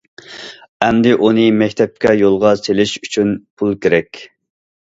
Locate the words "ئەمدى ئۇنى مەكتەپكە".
0.85-2.13